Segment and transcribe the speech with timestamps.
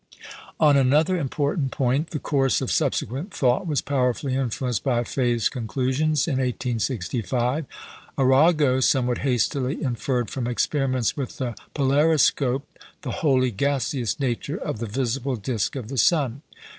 [0.59, 6.27] On another important point the course of subsequent thought was powerfully influenced by Faye's conclusions
[6.27, 7.67] in 1865.
[8.17, 12.63] Arago somewhat hastily inferred from experiments with the polariscope
[13.03, 16.41] the wholly gaseous nature of the visible disc of the sun.